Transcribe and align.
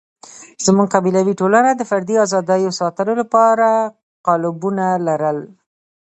زموږ 0.65 0.87
قبیلوي 0.95 1.33
ټولنه 1.41 1.71
د 1.75 1.81
فردي 1.89 2.15
آزادیو 2.25 2.77
ساتلو 2.79 3.13
لپاره 3.21 3.67
قالبونه 4.27 4.85
لرل. 5.07 5.39